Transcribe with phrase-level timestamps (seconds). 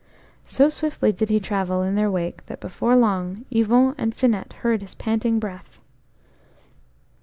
[0.59, 4.81] O swiftly did he travel in their wake that before long Yvon and Finette heard
[4.81, 5.79] his panting breath.